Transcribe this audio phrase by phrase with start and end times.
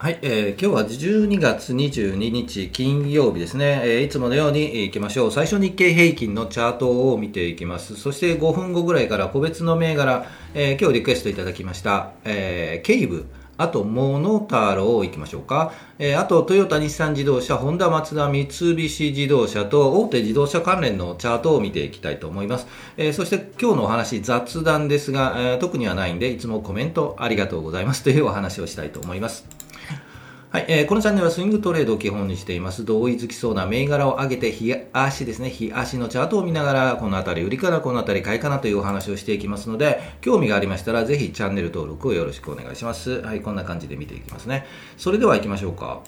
[0.00, 5.32] はい、えー、今日は12月22日金曜日ですね、えー、いつものように行きましょう。
[5.32, 7.96] 最初日経平均のチャートを見ていきます。
[7.96, 13.26] そして5分後ぐらいから個別の銘柄、えー、今日リクエストいただきました、えー、ケイブ、
[13.56, 15.72] あと、モノタロウ行きましょうか。
[15.98, 18.76] えー、あと、トヨタ、日産自動車、ホンダ、マツダ、三菱
[19.10, 22.68] 自動車と大手自動車関連のチャートを見ていきたいと思います。
[22.96, 29.67] えー、そして今日のお話、雑談ですが、えー、特にはないんで、いつもコメントありがとうございますというお話をしたいと思います。
[30.50, 32.82] はい、えー、このチャンネルはスイングトレードを基本にしています。
[32.86, 43.20] 同意づきそうな銘柄を上げて、日足ですね、日足のチャートを見ながら、このあたり売りからこのあたり買いかなというお話をしていきますので、興味がありましたら、ぜひチャンネル登録をよろしくお願いします。
[43.20, 44.64] はい、こんな感じで見ていきますね。
[44.96, 46.00] それでは行きましょうか。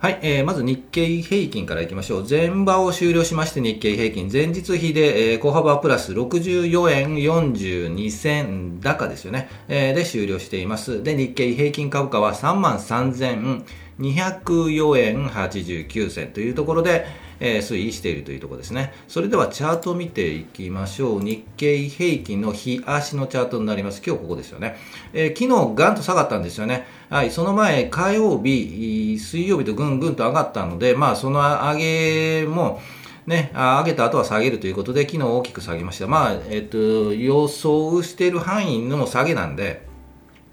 [0.00, 2.26] はい、えー、まず日経平均からいきましょう。
[2.28, 11.02] 前場を終了しまして日経平均、前日比で、えー、小幅プラス64円42銭高ですよね、えー、で終了しています。
[11.02, 17.04] で、日経平均株価は3万3204円89銭というところで、
[17.40, 18.92] えー、推移しているというところですね。
[19.06, 21.22] それではチャートを見ていきましょう。
[21.22, 24.02] 日経平均の日足のチャートになります。
[24.04, 24.76] 今日ここですよね。
[25.12, 26.86] えー、昨日ガンと下がったんですよね。
[27.10, 31.76] はい、その前、火曜日、水曜日とぐんぐんと上がったので、まあ、その上
[32.42, 32.80] げも、
[33.26, 36.06] ね、上げた後は下げるということで、昨日大きく下げました。
[36.06, 39.86] まあ、えっと、予想している範囲の下げなんで、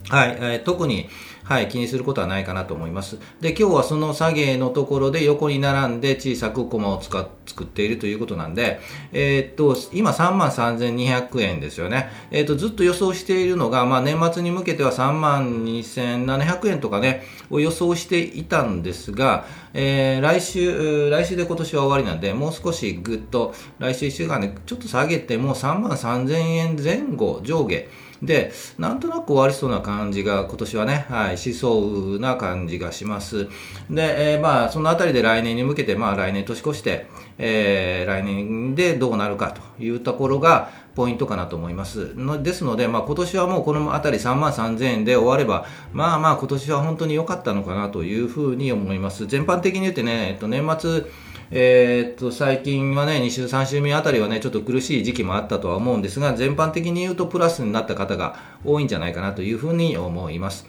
[0.10, 1.10] はい、えー、特に、
[1.46, 3.20] はい、気にすることはないかなと思います。
[3.40, 8.80] で、今日はその下げのところで横に並んで小さくコマを使っ作っているということなんで、
[9.14, 12.10] えー、っと、今3万3200円ですよね。
[12.32, 19.46] えー、っと、ずっと予想しているのが、まあ年末に向けては3万2700円とかね、を予想していたんですが、
[19.78, 27.90] えー、来週、来週で今年は終わりなんで、もう少しぐっと、来週1週間でちょっと下げて、も3万3000円前後上下、
[28.24, 33.50] で、なんとなく終わりそうな感じが今年はね、はい、しそうな感じがします。
[33.90, 49.28] で、えー、まあ、そのあたりで来年に向けて、まあ来年年越して、えー、来年でどうなるかというところが、ポイントかなと思いますのですので、まあ、今年はもうこの辺り3万3000円で終われば、まあまあ今年は本当に良かったのかなというふうに思います。
[49.28, 51.04] 全般的に言ってね、えっと、年末、
[51.52, 60.68] えー、っと、最近はね、2週、3週目あたりはね、ちょっと苦しい時期もあったとは思うんですが、全般的に言うとプラスになった方が多いんじゃないかなというふうに思います。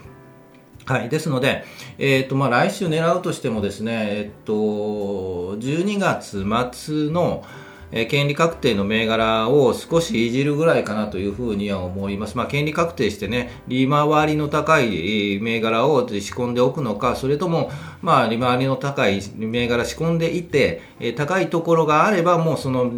[0.84, 1.08] はい。
[1.08, 1.64] ですので、
[1.98, 7.44] えっ、ー、と、まあ、来週狙うとしてもですね、えっ、ー、と、12月末の、
[7.92, 12.36] えー、権利確定の銘柄を少しいじるぐらいかなというふうには思います。
[12.36, 17.70] まあ、権利確定してね、利回りの高い銘柄を仕込んでおくのか、それとも、
[18.02, 22.90] まあ、利回りの高い銘柄仕込んでいて、えー、高いところがあれば、もうその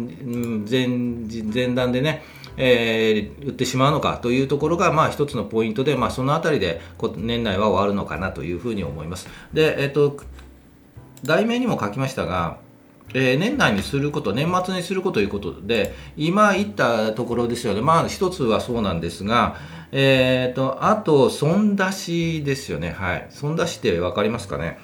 [0.69, 2.23] 前、前段でね、
[2.57, 6.81] えー、売ってしまうのかというところが、まあ、一つのポイントで、まあ、そのあたりで
[7.15, 9.29] 年内は終わるのかなというふうに思います。
[9.53, 10.17] で、えっ、ー、と、
[11.23, 12.57] 題名にも書きましたが、
[13.13, 17.81] えー、年内にすること、年末にすることということで、今言ったところですよね。
[17.81, 19.57] まあ、一つはそうなんですが、
[19.91, 22.91] えっ、ー、と、あと、損出しですよね。
[22.91, 23.27] はい。
[23.31, 24.77] 損出しって分かりますかね？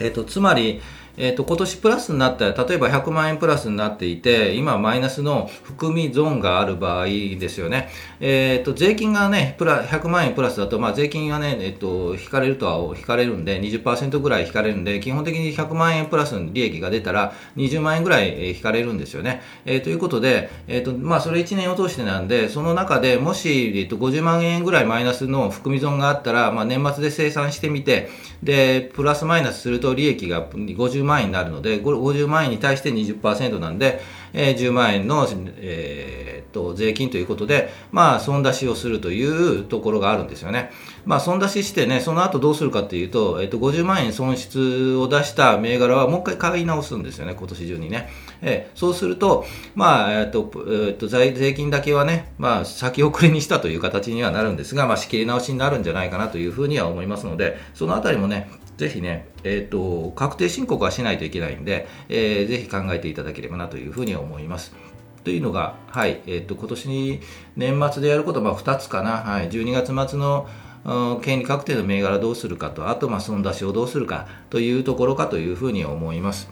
[0.00, 0.80] えっ、ー、と、つまり、
[1.16, 7.88] えっ、ー、と、今年プラスになったら、例えば100万円プラスになっていて、今マイナスの含み損がある場合ですよね。
[8.20, 19.42] えっ、ー、と、税金がね、プラ、100万円プラスだと、まあ、税金がね、えっ、ー、と、引かれるとは引かれるんで、20%ぐらい引かれるんで、基本的に100万円プラスの利益が出たら、20万円ぐらい引かれるんですよね。
[19.64, 28.10] えー、ということで、えっ、と、まあ、それ1年を通してなんで、その中でもし、えっ、と、50万円ぐらいマイナスの含み損があったら、まあ、年末で生産してみて、
[28.42, 34.00] で、プラスマイナスすると利益が50万円万円になるので、50万円に対して20%なんで、
[34.32, 35.26] えー、10万円の、
[35.58, 40.70] えー、と税金ということで、まあ、損出しをするというところがあるんですよね。
[41.04, 48.10] まあ、損出ししてね、その後どうするかというと、えー、と50万円損失を出した銘柄はもう一回買い直すんですよね、今年中にね。
[48.42, 49.44] え、そうすると、
[49.74, 64.74] まあ、えっ、と、えー、と税金だけはね、まあ、先送りにしたという形にはなるんですが、まあ、仕切り直しになるんじゃないかなというふうには思いますので、そのあたりもね、ぜひね、え、ー、と、確定申告はしないといけないんで、えー、ぜひ考えていただければなというふうに思います。
[65.24, 67.20] というのが、はい、え、ー、と、今年に
[67.56, 69.22] 年末でやることは、2つかな。
[69.22, 70.48] はい、12月末の
[71.22, 76.50] 権利確定の銘柄どうするかと、あと、まあ、損出しをどうするかというところかというふうに思います。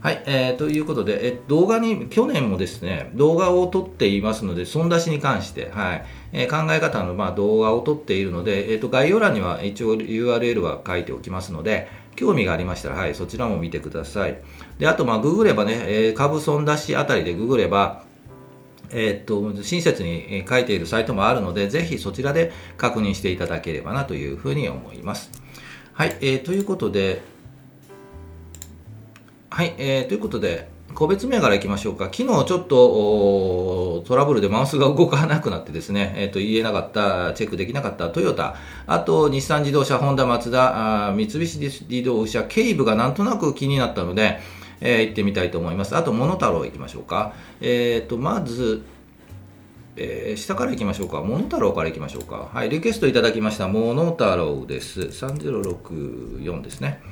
[0.00, 14.38] はい、えー、ということで、え動画に、去年もですね、動画を撮っていますので、損出しに関して、はい、えー、考え方の、まあ、動画を撮っているので、えーと、概要欄には一応 URL は書いておきますので、興味がありましたら、はい、そちらも見てください。
[14.78, 18.04] で、あと、まあ、ググればね、えー、株損出しあたりでググれば、
[18.90, 25.30] え、っと、親切に書いているサイトもあるので、ぜひそちらで確認していただければなというふうに思います。
[25.92, 27.20] はい、えー、ということで、
[29.58, 32.04] はい、えー、ということで、個別銘柄いきましょうか。
[32.04, 38.54] 昨日ちょっとトラブルでマウスが動かなくなってですね、えっ、ー、と、言えなかった、チェックできなかったトヨタ、
[38.86, 44.38] あと日産自動車、ホンダ、マツダ、三菱自動車、ケイブがなんとなく気になったので、
[44.80, 45.96] えー、行ってみたいと思います。
[45.96, 47.32] あと、モノタロウ行きましょうか。
[47.60, 48.84] えっ、ー、と、まず、
[49.96, 51.20] えー、下から行きましょうか。
[51.22, 52.48] モノタロウから行きましょうか。
[52.54, 55.00] はい、リクエストいただきました、モノタロウです。
[55.00, 57.02] 3064ですね。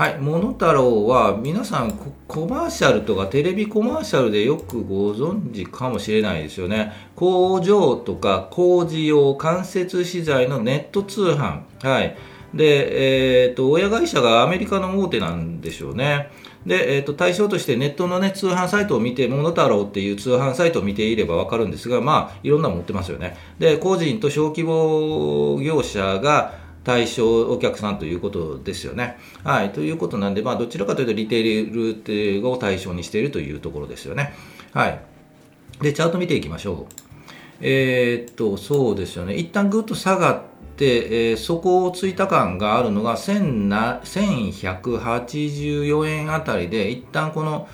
[0.00, 1.92] はい、モノタロウは皆さん
[2.26, 6.90] コマーシャルとかテレビコマーシャルでよくご存知かもしれないですよね。
[7.14, 11.64] 工場とか工事用間接資材のネット通販。
[11.82, 12.16] はい。
[12.54, 16.30] で、えっ、ー、と、親会社がアメリカの大手なんでしょうね。
[16.64, 23.36] で、えっ、ー、と、対象としてネットのね、通販サイトを見て、モノタロウっていう通販サイトを見ていればわかるんですが、まあ、いろんなの持ってますよね。
[23.58, 29.18] で、個人と小規模業者が、対象お客さんということですよね。
[29.44, 29.70] はい。
[29.70, 34.32] ということなんで、まあ、どちらかというとリテールを対象にしているというところですよね。
[34.72, 35.00] はい。
[35.80, 36.94] で、チャート見ていきましょう。
[37.60, 39.34] えー、っと、そうですよね。
[39.34, 40.42] 一旦ぐっと下がっ
[40.76, 47.68] て、えー、底をついた感があるのが1184円あたりで、一旦この、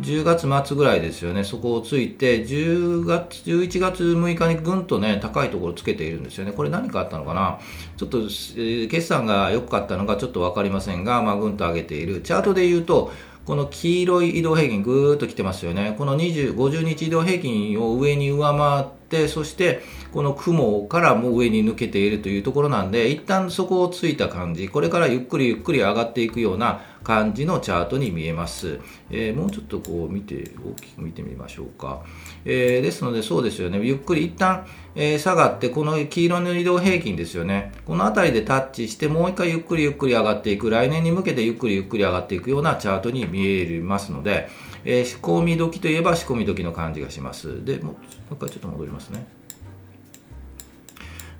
[0.00, 6.52] 10月末ぐらいですよね、そこをついて、10月、11月6日にぐんとね、高いところつけているんですよね。
[6.52, 7.58] これ何かあったのかな？
[7.96, 12.20] ちょっと、えー、決算が良かったのかちょっと分かりませんが、まあ、ぐんと上げている。
[12.22, 13.12] チャートで言うと、
[13.46, 15.94] この黄色い移動平均ぐーっと来てますよね。
[15.96, 18.97] この20、50日移動平均を上に上回って、
[19.28, 19.80] そして
[20.12, 28.80] この雲からも上に抜けているというところなんで、一旦そこをついた感じ、これからゆっくりゆっくり上がっていくような感じのチャートに見えます。
[29.10, 32.02] えー、もうちょっとこう見て、大きく見てみましょうか。
[32.44, 33.80] えー、ですので、そうですよね。
[33.82, 37.72] ゆっくり一旦、え、下がって、この黄色の移動平均ですよね。
[37.86, 44.48] この辺りでタッチして、もう一回ゆっくりゆっくり上がっていく、来年に向けてゆっくりゆっくり上がっていくようなチャートに見えますので、
[44.90, 47.62] えー、仕込み時といえば仕込み時の感じがします。
[47.62, 47.92] で、も
[48.30, 49.26] う一回ちょっと戻りますね。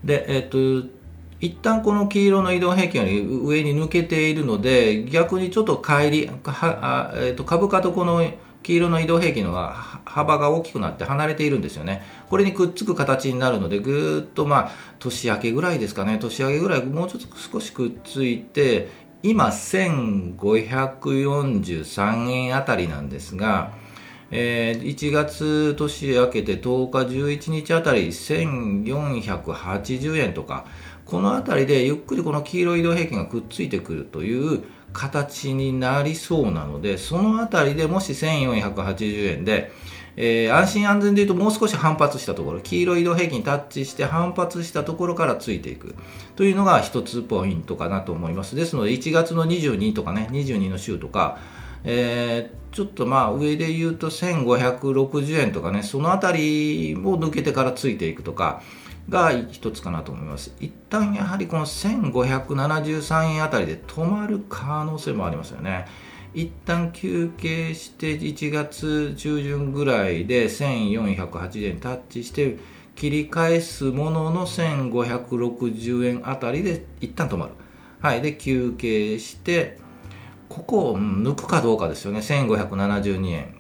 [0.05, 0.87] で、えっ、と、
[1.41, 8.23] 一旦この黄色の移動平均より上に抜けているので、逆にちょっと帰り、はえー、と株価とこの
[8.63, 9.55] 黄色の移動平均の
[10.05, 12.03] 幅が大きくなって離れているんですよね。
[12.29, 23.73] これにくっつく形になるので、ぐーっとまあ、年明けぐらいですかね、年明けぐらい、もうちょっと少しくっついて、今、1543円あたりなんですが、
[24.31, 30.67] えー、1月年明けて10日、11日あたり1480円とか、
[31.05, 34.63] この辺りでゆっくりこの黄色い移動平均がくっついてくるという
[34.93, 39.73] 形になりそうなので、その辺りでもし1480円で、
[40.21, 45.95] えー、安心安全で言うともう少し反発したところ、黄色い移動平均にタッチして反発したところからついていく
[46.35, 48.57] というのが一つポイントかなと思います。
[48.57, 51.39] ですので、1月の22とかね、22の週とか、
[51.85, 58.61] えー、ちょっとまあ上で言うと1560円とかね、その辺りを抜けてからついていくとか、
[59.09, 60.55] が一つかなと思います。
[60.61, 65.87] 一旦やはりこの1573円あたりで止まる可能性もありますよね。
[66.39, 72.59] 一旦休憩して1月中旬ぐらいで1480円タッチして
[72.95, 77.53] 切り返すものの1560円あたりで一旦止まる。
[78.01, 78.23] はい。
[78.23, 79.79] で、休憩して、
[80.49, 82.21] ここを抜くかどうかですよね。
[82.21, 83.55] 1572円。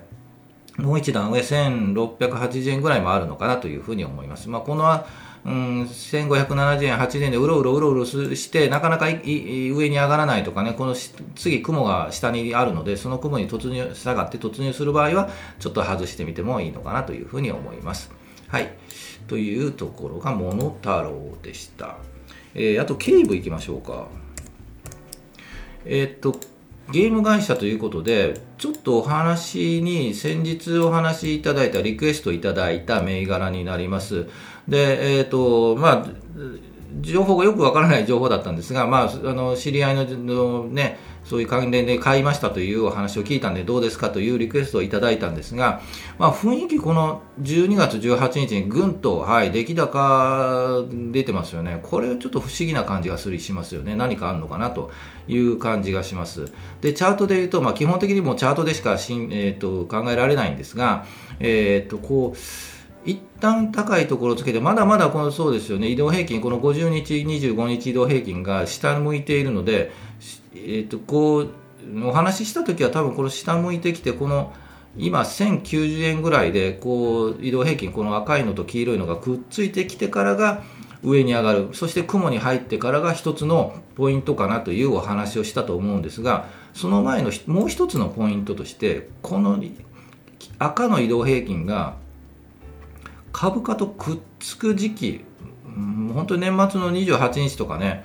[0.79, 4.49] もう一段上、1680円ぐらいもあるのかなというふうに思います。
[4.49, 5.05] まあ、この
[5.45, 10.95] うん、1570円、8円でうろうろうろうろして、なかなか上に上がらないとかね、この
[11.35, 18.11] 次、雲が下にあるので、その雲に突入、下がって突入する場合は、ちょっと外してみてもいいのかなというふうに思います。
[18.49, 18.71] はい。
[19.29, 21.97] というところがモノタロウでした。
[22.55, 24.09] えー、あと、ケイブいきましょうか。
[25.87, 26.39] えー、っと、
[26.93, 34.27] ゲーム会社ということで、ちょっとお話に、先日お話いただいた、リクエストいただいた銘柄になります。
[34.69, 36.07] で、えっ、と、まあ、
[37.01, 45.81] 情報がよくわからない情報だったんですが、まあ、あの知り合いのね、そういう関連で買いましたというお話を聞いたんで、どうですかというリクエストをいただいたんですが、
[46.19, 51.81] まあ、雰囲気、この12月18日にぐんと、はい、出来高出てますよね。
[51.83, 53.95] これちょっと不思議な感じがするしますよね。
[53.95, 54.91] 何かあるのかなと
[55.29, 56.53] いう感じがします。
[56.81, 61.05] で、チャートで言うと、まあ、基本的にもチャートでしかしん、えーと、考えられないんですが、
[61.39, 62.39] え、ー、と、こう、
[63.05, 69.93] 一旦高いところをつけて、まだまだこのそうですよね、移動平均、この50日、25日移動平均が下向いているので、
[70.55, 71.49] えー、とこう
[72.05, 74.53] お話ししたときは、多分この下向いてきて、この
[74.97, 80.63] 今、1090円ぐらいでこう移動平均、この赤いのと黄色いのがくっついてきてからが
[81.03, 89.63] 上に上がる、そして雲に入ってからが一つのポイントかなというお話をしたと思うんですが、その前のもう一つのポイントとして、この
[90.59, 91.97] 赤の移動平均が
[93.33, 95.25] 株価とくっつく時期、
[96.15, 98.05] 本当に年末の28日とかね、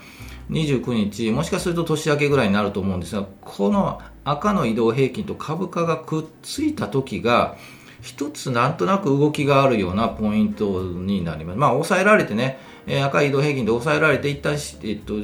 [0.50, 7.58] 29日、もしかすると年明けぐらいになると思うんですが、この赤の移動平均と株価がくっついた時が、
[8.02, 11.58] 一つなんとなく動きがあるようなポイントになります。
[11.58, 12.60] まあ、抑えられてね、
[13.04, 15.16] 赤い移動平均で抑えられて、一旦、えっと、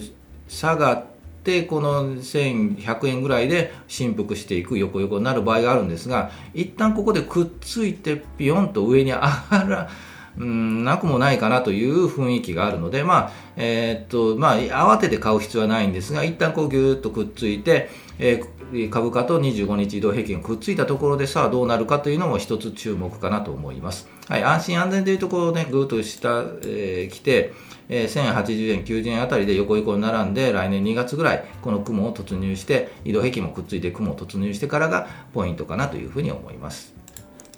[0.48, 1.06] 下がっ
[1.44, 9.90] て、この1100円ぐらいで振幅していく横横になる場合があるんですが、一旦ここでくっついてピヨンと上に上がら、
[10.38, 18.48] うんなくもないかなという雰囲気があるので、まあえー、っとまあ、慌てて買う必要はないんですが、一旦こうぎゅーっとくっついて、えー、
[18.90, 24.08] 株価と25日移動平均がくっついたところでさあどうなるかというのも一つ注目かなと思います。
[24.28, 27.54] はい、安心安全というところをね、ぐーっと下、えー、来て、
[27.90, 36.94] えー、1080円、90円あたりで横横に並んで、来年2月ぐらい、この雲を突入して、移動平均もくっついて雲を突入してからがポイントかなというふうに思います。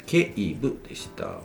[0.08, 1.42] ケイブでした。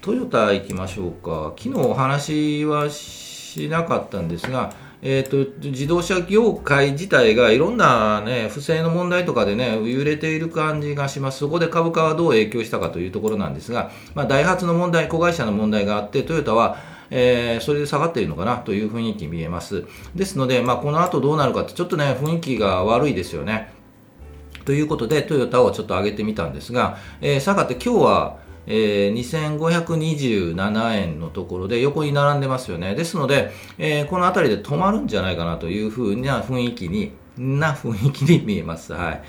[0.00, 1.52] トヨタ行きましょうか。
[1.56, 16.76] 昨日お話はしなかったんですが、えーと、自動車業界自体がいろんな、ね、不正の問題とかで、ね、揺れている感じがします、そこで株価はどう影響したかというところなんですが、まあ、ダイハツの問題、子会社の問題があって、トヨタは、
[17.10, 19.84] えー、それで下がっているのかなという雰囲気見えます。
[20.14, 23.72] ですので、まあ、この後どうなるかって、ちょっとね、雰囲気が悪いですよね。
[24.66, 32.94] ということで、トヨタをちょっと上げてみたんですが、えー、下がって今日は、えー、2527円のところで横に並んでますよね。
[32.94, 38.92] ですので、えー、この辺りで止まるんじゃないかなというふうな雰囲気に、な雰囲気に見えます。
[38.92, 39.22] はい。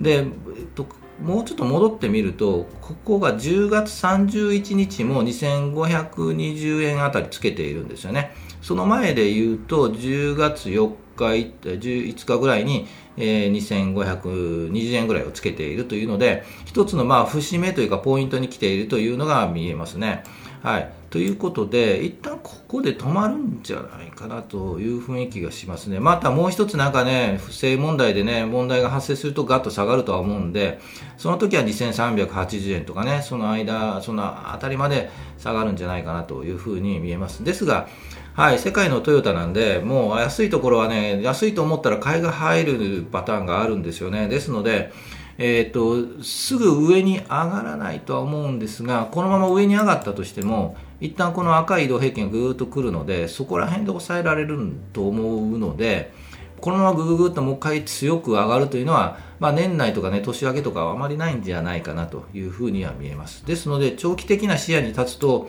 [0.00, 0.26] で、えっ
[0.74, 0.86] と、
[1.20, 8.34] もうちょっと戻ってみると、ここが10月31日も2520円あたりつけているんですよね。
[8.62, 20.24] その前で言うと、10月4日、5日ぐらいに、えー、2520円ぐらいをつけているというので、一つのまあ節目というかポイントに来ているというのが見えますね。
[20.62, 20.90] はい。
[21.10, 26.00] ということで、一旦ここで止まるんじゃないかなという雰囲気がしますね。
[26.00, 30.80] またもう一つなんかね、不正問題でね、問題が発生するとガッと下がるとは思うんで、
[31.16, 35.08] その時は2380円とかね、その間、そのあたりまで
[35.38, 37.44] 下がるんじゃないかなというふうに見えます。
[37.44, 37.86] ですが、
[38.36, 44.28] はい、世界のトヨタなんで、もう安いところはね、安いと思ったら買いが入るパターンがあるんですよね。
[44.28, 44.92] ですので、
[45.38, 56.12] えーと、すぐ上に上がらないとは思うんですが、このまま上に上がったとしても、一旦この赤い移動平均がぐーっとくるので、そこら辺で抑えられると思うので、
[56.60, 63.46] このままぐぐぐっともう一回強く上がるというのは、まあ、年内とかね、年明けとかはあまりないんじゃないかなというふうには見えます。
[63.46, 65.48] ですので、長期的な視野に立つと、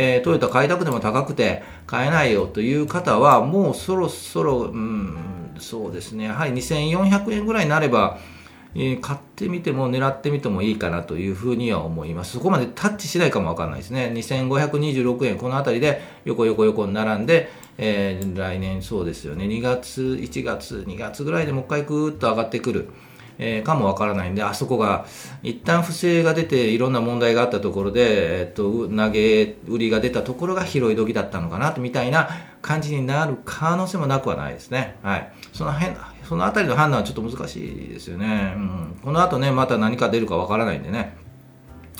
[0.00, 5.16] えー、トヨタ買いたくても高くて買えないよという方は、もうそろそろ、うん、
[5.58, 8.20] そうですね、やはり2400円ぐらいになれば、
[8.76, 12.34] えー、買ってみても狙ってみてもいいかなというふうには思います。
[12.34, 14.12] そこまでタッチしないかもわかんないですね。
[14.14, 22.88] 2526円、この辺りで横横横に並んで、えー、来年そうですよね、2月、1月、2月ぐらいでもう一回ぐーっと上がってくる。
[23.38, 25.06] えー、かもわからないんで、あそこが
[25.42, 32.28] 一旦不正が出ていろんな問題があったところで、えっと、投げ売りが出たところが拾い時だったのかな、みたいな
[32.62, 34.96] 感じになる可能性もなくはないですね。
[35.02, 35.32] はい。
[35.52, 35.96] その辺、
[36.28, 38.54] そのあたりの判断はちょっと難しいですよね。
[38.56, 39.00] うん。
[39.02, 41.16] この後ね、また何か出るかわからないんでね。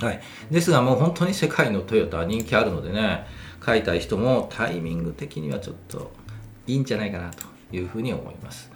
[0.00, 0.20] はい。
[0.50, 3.26] ですがもう本当に世界のトヨタは人気あるのでね、
[3.60, 6.12] 買いたい人もタイミング的にはちょっと
[6.66, 8.70] いいんじゃないかなというふうに思います。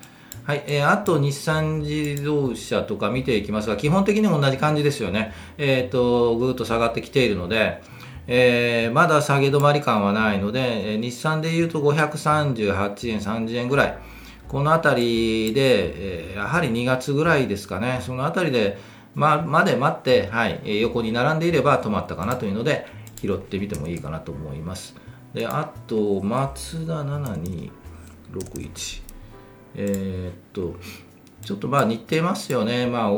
[0.45, 5.33] はい、えー、あと日産自動車とか見ていきますが、基本的に同じ感じですよね。
[5.57, 7.81] えっ、ー、と、ぐーっと下がってきているので、
[8.27, 13.99] えー、まだ下げ止まり感はないので、えー、日産でいうと538円、30円ぐらい。
[14.49, 18.01] このあたりで、えー、やはり2月ぐらいですかね。
[18.03, 18.79] そのあたりで、
[19.15, 22.87] ま、まで待って、はい、横に並んでいれば止まったかなというので、
[23.21, 24.97] 拾ってみてもいいかなと思います。
[25.35, 29.12] であと松田7261
[29.75, 30.77] えー、っと
[31.43, 33.13] ちょっとまあ似てますよねまあ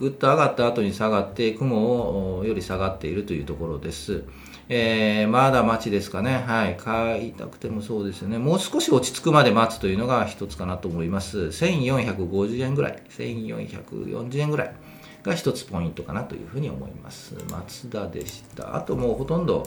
[0.00, 4.24] ぐっと上がった後に下がって雲をより下がっているというところです。
[4.72, 6.44] えー、まだ待ちですかね。
[6.46, 6.76] はい。
[6.76, 8.38] 買いたくてもそうですよね。
[8.38, 11.38] もう少し落ち着くまで待つというのが一つかなと思います。
[11.38, 13.02] 1450円ぐらい。
[13.10, 14.74] 1440円ぐらい
[15.22, 17.34] が一つポイントかなというふうに思います。
[17.50, 18.76] 松田でした。
[18.76, 19.66] あともうほとんど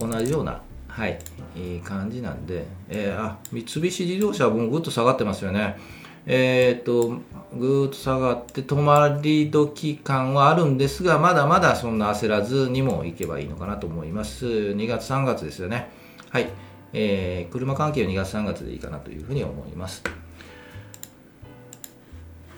[0.00, 0.62] 同じような、
[0.98, 1.16] はい、
[1.54, 5.78] いい感じなんで、えー、あ、三菱自動車はもうぐっと下がってますよね。
[6.26, 7.20] えっ、と、
[7.56, 14.44] ぐーっと下がって止まり時感はあるんですが、まだまだそんな焦らずにもいけばいいのかなと思います。
[14.46, 15.88] 2月、3月ですよね。
[16.30, 16.48] はい。
[16.92, 20.02] えー、車関係は2月、3月でいいかなというふうに思います。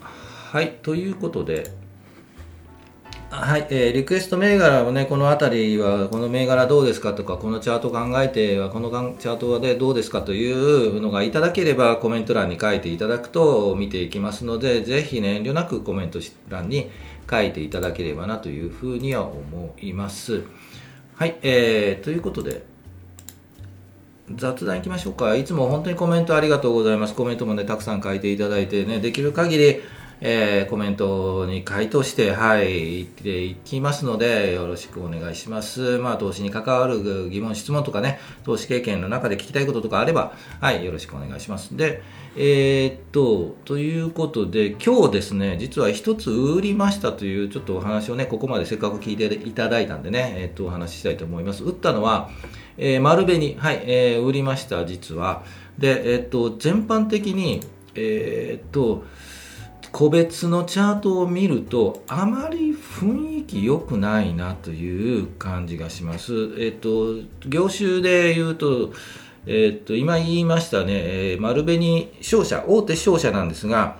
[0.01, 0.79] はい。
[0.81, 1.65] ということで、
[3.31, 16.19] はい、えー、リクエスト銘柄をね、この辺りは、この銘柄どうですかとか、このチャート考えては、このチャートでどうですかというのがいただければ、コメント欄に書いていただくと見ていきますので、ぜひね、遠慮なくコメント
[16.49, 16.91] 欄に
[17.29, 20.43] 書いていただければなというふうには思います。
[21.15, 22.65] はい、えー、ということで、
[24.35, 25.37] 雑談いきましょうか。
[25.37, 27.15] いつも本当にコメントありがとうございます。
[27.15, 29.81] コメントもね、たくさん書いていただいてね、できる限り、
[30.23, 35.97] えー、コメントに回答して、はい、言っていきますので、よろしくお願いします。
[35.97, 41.75] まあ、投資に関わる疑問、質問とかね、投資経験の中で聞きたいこととかあれば、はい、よろしくお願いします。
[41.75, 42.03] で、
[42.37, 51.63] えー、っと、ということで、今日ですね、実は一つ売りましたという、ちょっとお話をね、ここまでせっかく聞いていただいたんでね、えー、っと、お話ししたいと思います。
[51.63, 52.29] 売ったのは、
[52.77, 55.43] えー、丸紅、はい、えー、売りました、実は。
[55.79, 57.61] で、えー、っと、全般的に、
[57.95, 59.03] えー、っと、
[59.91, 66.53] 個別のチャートを見るとあまり雰囲気良くないなという感じがします。
[66.57, 67.15] えっと、
[67.47, 68.93] 業種で言うと、
[69.45, 73.97] えっと、今言いましたね、えー、丸紅商社、大手商社なんですが、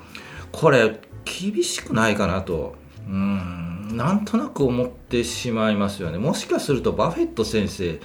[0.51, 2.75] これ、厳しくないかなと、
[3.07, 6.17] うん、なんとなく思ってしまいますよね。
[6.17, 7.99] もしかするとバフェット先生、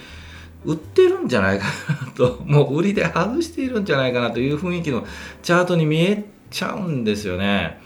[0.65, 1.65] 売ってるんじゃないか
[2.05, 5.05] なと、もう売りで外しているんじゃないかなという雰囲気の
[5.41, 7.79] チャートに見えちゃうんですよね。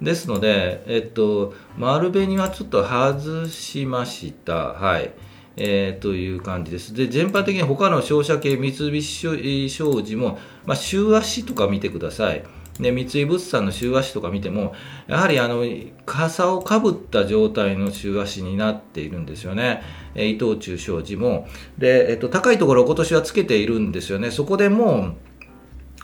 [0.00, 4.54] ですので、えっと、丸紅はちょっと外しました。
[4.54, 5.12] はい。
[5.60, 6.94] えー、という感じです。
[6.94, 12.44] で、全般的に他の商社系、三菱商事も、まあ、週足とか見てください。
[12.78, 14.72] で、三井物産の週足とか見ても、
[15.08, 15.64] やはりあの、
[16.06, 19.82] 傘をかぶった状態の週足になっているんですよね。
[20.14, 21.48] え伊藤忠商事も。
[21.76, 24.30] で、えっと、高いところを今年はつけているんですよね。
[24.30, 25.14] そこでも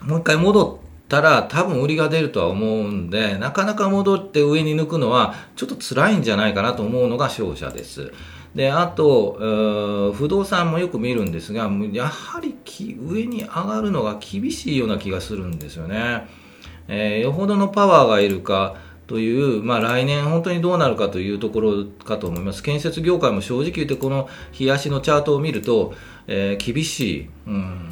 [0.03, 8.13] う、もう一回戻たら多分売りが出るとは思うんで、なかなか戻って上に抜くのはちょっと辛いんじゃないかなと思うのが商社です。
[8.55, 12.55] で、あと、不動産もよく見るんですが、やはり
[13.01, 16.27] 上に上がるのが厳しいような気がするんですよね。
[16.87, 22.63] えー、よほどのパワーがいるかという、まあ来年本当にどうなるかというところかと思います。
[22.63, 25.95] 建設業界も正直言ってこの日足のチャートを見ると、
[26.27, 27.89] えー、厳しい、うん、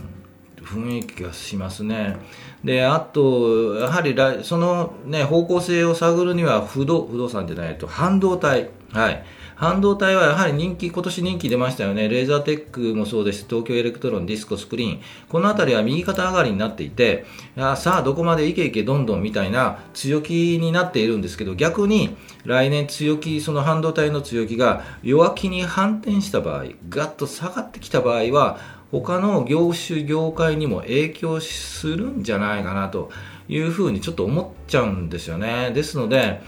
[0.62, 2.16] 雰囲気がしますね。
[2.64, 8.70] で、あと、やはりその、ね、方向性を探るには不動、不動産じゃないと、半導体。
[8.92, 9.24] はい。
[9.62, 12.08] 半導体はやはり人気、今年人気出ましたよね。
[12.08, 13.46] レーザーテックもそうです。
[13.48, 15.00] 東京エレクトロン、ディスコ、スクリーン。
[15.28, 33.10] このあたりは右肩上がりになっていて、やさあどこまでいけいけどんどんみたいな強気になっているんですけど、逆に来年強気、その半導体の強気が弱気に反転した場合、ガッと下がってきた場合は、他の業種業界にも影響するんじゃないかなと
[33.48, 35.70] いうふうにちょっと思っちゃうんですよね。
[35.72, 36.42] ですので、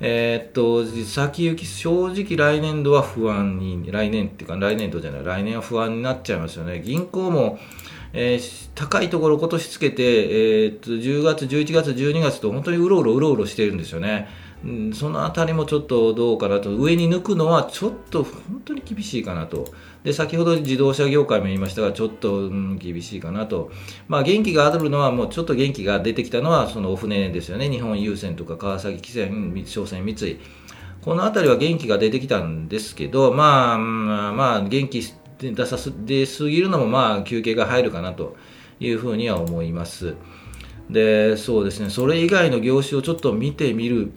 [0.00, 6.82] えー、っと、先行き、正直来年度は不安に、来年っていうか来年度じゃない、来年は不安になっちゃいますよね。
[6.84, 7.58] 銀行も、
[8.12, 14.28] えー、高いところ今年つけて、えー、っと、10月、11月、12月と本当にうろうろうろうろしてるんですよね。
[14.94, 19.72] そのあたりもちょっとどうかなと、上に抜くのはちょっと本当に厳しいかなと。
[20.02, 23.70] で、先ほど自動車業界も言いましたが、ちょっと、うん、厳しいかなと。
[24.08, 27.70] まあ、元気があるのは、もうちょっと元気が出てきたのは、そのお船ですよね。
[27.70, 30.38] 日本郵船とか川崎汽船、商船、三井。
[31.02, 35.02] このあたりは元気が出てきたんですけど、まあ、まあ、元気
[35.38, 38.36] 出さす、出すぎるのも、まあ、休憩が入るかなと
[38.80, 40.14] いうふうには思います。
[40.90, 44.12] で、そうですね、それ以外の業種をちょっと見てみる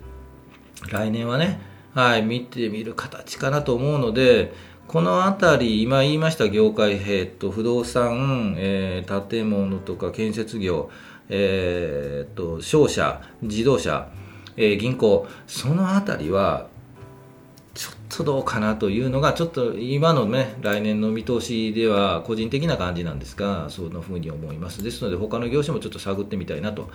[0.87, 1.59] 来年はね、
[1.93, 4.53] はい、見てみる形かなと思うので、
[4.87, 10.89] このあたり、今言いました業界、えっと、不動産、えー、建物とか建設業、
[11.29, 14.09] えー、っと、商社、自動車、
[14.57, 16.67] えー、銀行、そのあたりは、
[17.79, 24.83] ちょっとどうかなというのがちょっと今のね来年の見通しでは個人的な感じなんですがそんなふうに思います。
[24.83, 26.89] ですので他の業種もちょっと探ってみたいなと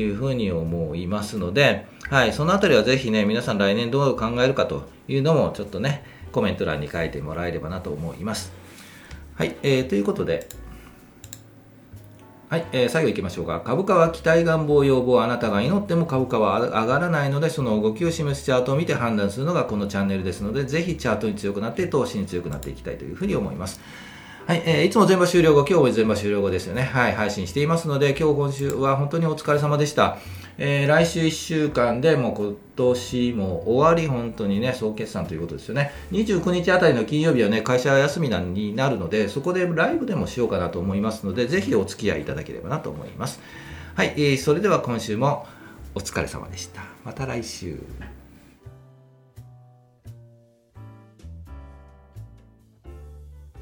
[0.00, 8.52] いうふうに思いますので、はい、そのあたりはぜひね皆さん来年どう考えるかというのもちょっとねコメント欄に書いてもらえればなと思います
[9.34, 10.48] はい、えー、ということで
[12.48, 13.60] はい、えー、最後いきましょうか。
[13.60, 23.80] 株価は期待願望要望あなたが祈っても株価は上がらないので、その動きを示すチャートを見て判断するのがこのチャンネルですので、ぜひチャートに強くなって、投資に強くなっていきたいというふうに思います。
[24.46, 26.82] はい、えー、いつも全場終了後、今日も全場終了後ですよね。
[26.82, 30.18] はい、配信していますので、今日今週は本当にお疲れ様でした。
[30.56, 35.90] えー、来週1週間でもう今年も終わり、本当にね、総決算ということですよね。
[36.12, 43.40] 29日あたりの金曜日はね、会社休みになるので、そこでライブでもしようかなと思いますので、ぜひお付き合いいただければなと思います。
[43.96, 45.44] はい、えー、それでは今週も
[45.96, 46.84] お疲れ様でした。
[47.04, 47.80] また来週。